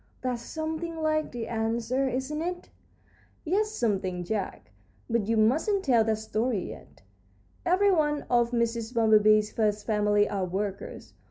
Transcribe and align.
"That's 0.23 0.41
something 0.41 0.95
like 0.95 1.31
the 1.31 1.47
ants, 1.47 1.85
sir, 1.85 2.07
isn't 2.07 2.41
it?" 2.41 2.69
"Yes, 3.45 3.69
something, 3.71 4.23
Jack; 4.23 4.71
but 5.07 5.27
you 5.27 5.37
mustn't 5.37 5.83
tell 5.85 6.03
that 6.05 6.17
story 6.17 6.69
yet. 6.69 7.03
Every 7.67 7.91
one 7.91 8.23
of 8.23 8.49
Mrs. 8.49 8.95
Bumblebee's 8.95 9.51
first 9.51 9.85
family 9.85 10.27
are 10.27 10.45
workers. 10.45 11.13